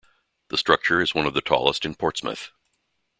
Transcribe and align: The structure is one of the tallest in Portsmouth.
The 0.47 0.57
structure 0.57 0.99
is 0.99 1.13
one 1.13 1.27
of 1.27 1.35
the 1.35 1.41
tallest 1.41 1.85
in 1.85 1.93
Portsmouth. 1.93 2.49